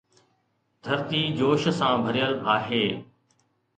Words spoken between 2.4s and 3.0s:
آهي